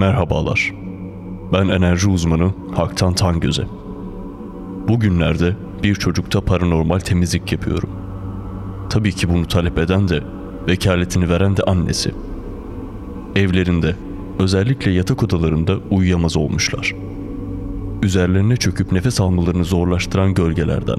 [0.00, 0.74] Merhabalar.
[1.52, 3.66] Ben enerji uzmanı Haktan Tangöze.
[4.88, 7.90] Bugünlerde bir çocukta paranormal temizlik yapıyorum.
[8.90, 10.22] Tabii ki bunu talep eden de,
[10.68, 12.14] vekaletini veren de annesi.
[13.36, 13.96] Evlerinde,
[14.38, 16.94] özellikle yatak odalarında uyuyamaz olmuşlar.
[18.02, 20.98] Üzerlerine çöküp nefes almalarını zorlaştıran gölgelerden,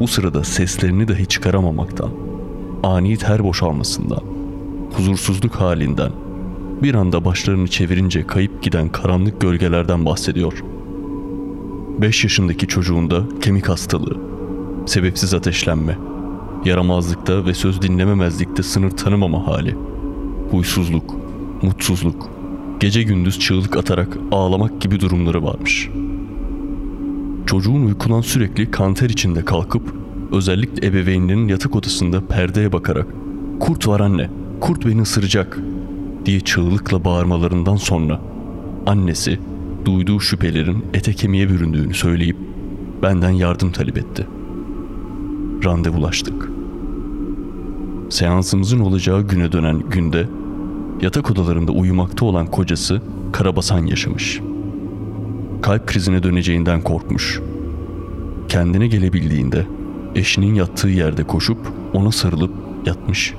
[0.00, 2.10] bu sırada seslerini dahi çıkaramamaktan,
[2.82, 4.22] ani ter boşalmasından,
[4.96, 6.10] huzursuzluk halinden,
[6.82, 10.64] bir anda başlarını çevirince kayıp giden karanlık gölgelerden bahsediyor.
[12.00, 14.16] 5 yaşındaki çocuğunda kemik hastalığı,
[14.86, 15.98] sebepsiz ateşlenme,
[16.64, 19.76] yaramazlıkta ve söz dinlememezlikte sınır tanımama hali,
[20.50, 21.16] huysuzluk,
[21.62, 22.30] mutsuzluk,
[22.80, 25.90] gece gündüz çığlık atarak ağlamak gibi durumları varmış.
[27.46, 29.94] Çocuğun uykudan sürekli kanter içinde kalkıp
[30.32, 33.06] özellikle ebeveynlerin yatak odasında perdeye bakarak
[33.60, 35.58] "Kurt var anne, kurt beni ısıracak."
[36.26, 38.20] Diye çığlıkla bağırmalarından sonra
[38.86, 39.38] annesi
[39.84, 42.36] duyduğu şüphelerin ete kemiğe büründüğünü söyleyip
[43.02, 44.26] benden yardım talep etti.
[45.64, 46.50] Randevulaştık.
[48.10, 50.28] Seansımızın olacağı güne dönen günde
[51.02, 54.40] yatak odalarında uyumakta olan kocası karabasan yaşamış.
[55.62, 57.40] Kalp krizine döneceğinden korkmuş.
[58.48, 59.66] Kendine gelebildiğinde
[60.14, 61.58] eşinin yattığı yerde koşup
[61.92, 62.52] ona sarılıp
[62.86, 63.34] yatmış.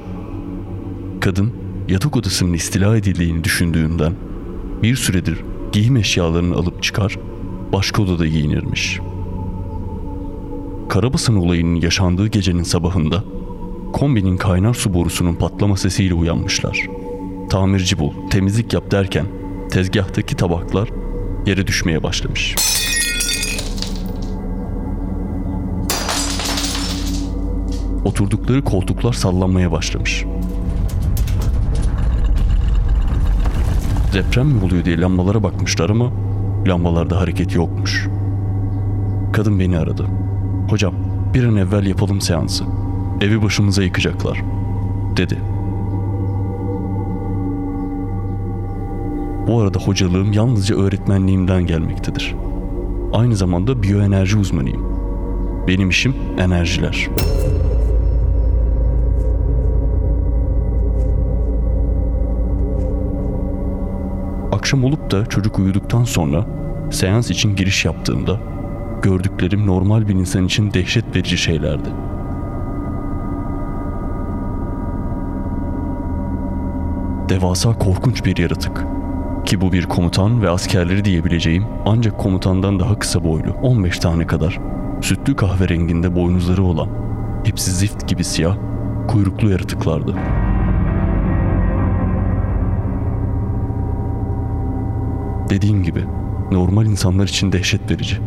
[1.22, 4.14] Kadın yatak odasının istila edildiğini düşündüğünden
[4.84, 5.40] bir süredir
[5.72, 7.18] giyim eşyalarını alıp çıkar,
[7.74, 9.00] başka odada giyinirmiş.
[10.90, 13.24] Karabasan olayının yaşandığı gecenin sabahında
[13.94, 16.88] kombinin kaynar su borusunun patlama sesiyle uyanmışlar.
[17.50, 19.26] Tamirci bul, temizlik yap derken
[19.72, 20.90] tezgahtaki tabaklar
[21.46, 22.56] yere düşmeye başlamış.
[28.06, 30.26] Oturdukları koltuklar sallanmaya başlamış.
[34.16, 36.12] Deprem mi oluyor diye lambalara bakmışlar ama
[36.68, 38.08] lambalarda hareket yokmuş.
[39.34, 40.06] Kadın beni aradı.
[40.70, 40.94] Hocam
[41.34, 42.64] bir an evvel yapalım seansı.
[43.22, 44.44] Evi başımıza yıkacaklar.
[45.18, 45.38] Dedi.
[49.48, 52.36] Bu arada hocalığım yalnızca öğretmenliğimden gelmektedir.
[53.14, 54.84] Aynı zamanda biyoenerji uzmanıyım.
[55.68, 57.10] Benim işim enerjiler.
[64.66, 66.46] Akşam olup da çocuk uyuduktan sonra
[66.92, 68.40] seans için giriş yaptığımda
[69.02, 71.90] gördüklerim normal bir insan için dehşet verici şeylerdi.
[77.30, 78.86] Devasa korkunç bir yaratık.
[79.46, 84.60] Ki bu bir komutan ve askerleri diyebileceğim ancak komutandan daha kısa boylu 15 tane kadar
[85.02, 86.90] sütlü kahverenginde boynuzları olan
[87.44, 88.58] hepsi zift gibi siyah
[89.08, 90.16] kuyruklu yaratıklardı.
[95.50, 96.04] Dediğim gibi
[96.52, 98.18] normal insanlar için dehşet verici.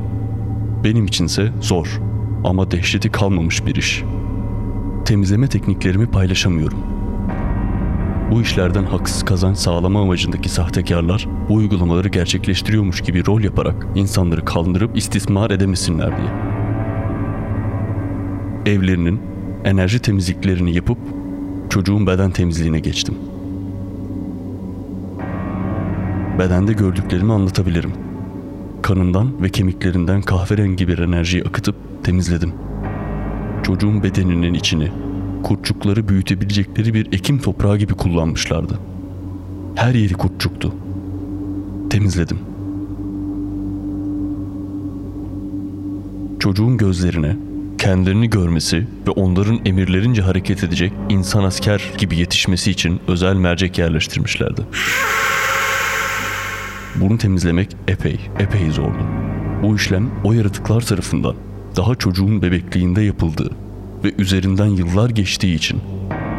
[0.84, 2.00] Benim içinse zor
[2.44, 4.04] ama dehşeti kalmamış bir iş.
[5.04, 6.78] Temizleme tekniklerimi paylaşamıyorum.
[8.30, 14.96] Bu işlerden haksız kazanç sağlama amacındaki sahtekarlar bu uygulamaları gerçekleştiriyormuş gibi rol yaparak insanları kandırıp
[14.96, 16.30] istismar edemesinler diye.
[18.76, 19.20] Evlerinin
[19.64, 20.98] enerji temizliklerini yapıp
[21.70, 23.14] çocuğun beden temizliğine geçtim.
[26.38, 27.92] Bedende gördüklerimi anlatabilirim.
[28.82, 32.52] Kanından ve kemiklerinden kahverengi bir enerjiyi akıtıp temizledim.
[33.62, 34.92] Çocuğun bedeninin içini
[35.42, 38.78] kurtçukları büyütebilecekleri bir ekim toprağı gibi kullanmışlardı.
[39.74, 40.74] Her yeri kurtçuktu.
[41.90, 42.38] Temizledim.
[46.40, 47.36] Çocuğun gözlerine
[47.78, 54.62] kendilerini görmesi ve onların emirlerince hareket edecek insan asker gibi yetişmesi için özel mercek yerleştirmişlerdi.
[57.00, 59.06] Bunu temizlemek epey, epey zordu.
[59.62, 61.34] Bu işlem o yaratıklar tarafından
[61.76, 63.50] daha çocuğun bebekliğinde yapıldığı
[64.04, 65.80] ve üzerinden yıllar geçtiği için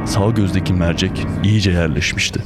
[0.05, 2.39] sağ gözdeki mercek iyice yerleşmişti.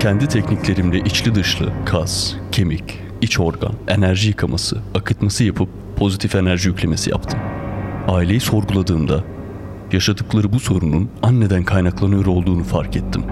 [0.00, 7.10] Kendi tekniklerimle içli dışlı kas, kemik, iç organ, enerji yıkaması, akıtması yapıp pozitif enerji yüklemesi
[7.10, 7.40] yaptım.
[8.08, 9.24] Aileyi sorguladığımda
[9.92, 13.22] yaşadıkları bu sorunun anneden kaynaklanıyor olduğunu fark ettim.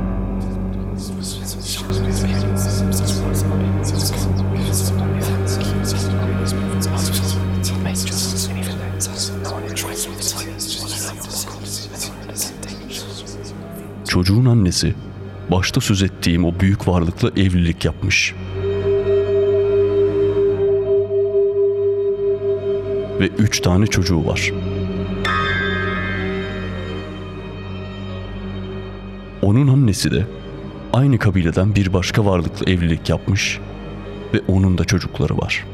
[14.09, 14.95] Çocuğun annesi
[15.51, 18.35] başta söz ettiğim o büyük varlıkla evlilik yapmış.
[23.21, 24.53] Ve üç tane çocuğu var.
[29.45, 30.27] Onun annesi de
[30.93, 33.61] aynı kabileden bir başka varlıkla evlilik yapmış
[34.35, 35.65] ve onun da çocukları var.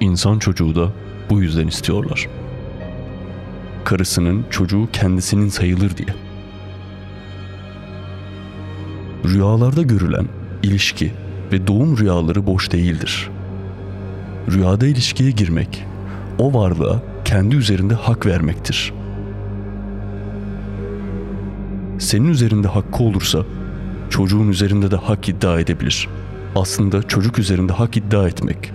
[0.00, 0.92] İnsan çocuğu da
[1.30, 2.28] bu yüzden istiyorlar.
[3.84, 6.14] Karısının çocuğu kendisinin sayılır diye.
[9.24, 11.12] Rüyalarda görülen ilişki
[11.52, 13.30] ve doğum rüyaları boş değildir.
[14.50, 15.84] Rüyada ilişkiye girmek,
[16.38, 18.92] o varlığa kendi üzerinde hak vermektir.
[21.98, 23.44] Senin üzerinde hakkı olursa
[24.10, 26.08] çocuğun üzerinde de hak iddia edebilir.
[26.54, 28.72] Aslında çocuk üzerinde hak iddia etmek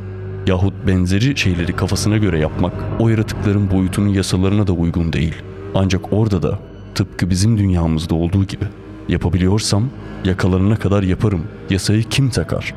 [0.48, 5.36] yahut benzeri şeyleri kafasına göre yapmak o yaratıkların boyutunun yasalarına da uygun değil.
[5.76, 6.60] Ancak orada da
[6.96, 8.66] tıpkı bizim dünyamızda olduğu gibi
[9.10, 9.90] yapabiliyorsam
[10.26, 11.44] yakalarına kadar yaparım.
[11.70, 12.74] Yasayı kim takar?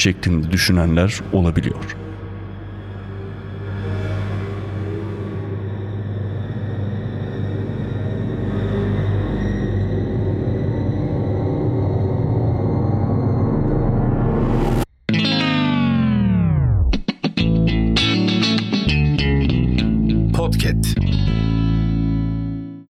[0.00, 1.96] şeklinde düşünenler olabiliyor.